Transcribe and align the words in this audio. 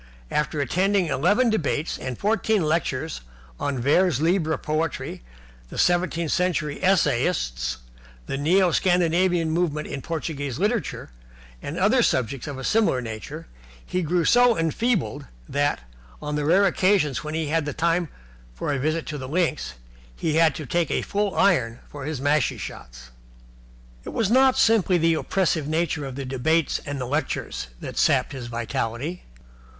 After 0.31 0.59
attending 0.61 1.05
eleven 1.05 1.51
debates 1.51 1.95
and 1.99 2.17
fourteen 2.17 2.63
lectures 2.63 3.21
on 3.59 3.77
vers 3.77 4.19
libre 4.19 4.57
Poetry, 4.57 5.21
the 5.69 5.77
Seventeenth 5.77 6.31
Century 6.31 6.83
Essayists, 6.83 7.77
the 8.25 8.35
Neo 8.35 8.71
Scandinavian 8.71 9.51
Movement 9.51 9.85
in 9.85 10.01
Portuguese 10.01 10.57
Literature, 10.57 11.11
and 11.61 11.77
other 11.77 12.01
subjects 12.01 12.47
of 12.47 12.57
a 12.57 12.63
similar 12.63 12.99
nature, 12.99 13.45
he 13.85 14.01
grew 14.01 14.25
so 14.25 14.57
enfeebled 14.57 15.27
that, 15.47 15.81
on 16.19 16.33
the 16.35 16.45
rare 16.45 16.65
occasions 16.65 17.23
when 17.23 17.35
he 17.35 17.49
had 17.49 17.77
time 17.77 18.09
for 18.55 18.73
a 18.73 18.79
visit 18.79 19.05
to 19.05 19.19
the 19.19 19.29
links, 19.29 19.75
he 20.15 20.33
had 20.37 20.55
to 20.55 20.65
take 20.65 20.89
a 20.89 21.03
full 21.03 21.35
iron 21.35 21.77
for 21.87 22.05
his 22.05 22.19
mashie 22.19 22.57
shots. 22.57 23.11
It 24.03 24.13
was 24.13 24.31
not 24.31 24.57
simply 24.57 24.97
the 24.97 25.13
oppressive 25.13 25.67
nature 25.67 26.05
of 26.05 26.15
the 26.15 26.25
debates 26.25 26.81
and 26.87 26.97
lectures 26.99 27.67
that 27.81 27.99
sapped 27.99 28.31
his 28.31 28.47
vitality. 28.47 29.25